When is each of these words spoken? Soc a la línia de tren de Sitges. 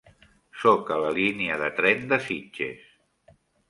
Soc 0.61 0.89
a 0.95 0.97
la 1.03 1.13
línia 1.19 1.61
de 1.63 1.71
tren 1.83 2.05
de 2.15 2.23
Sitges. 2.29 2.85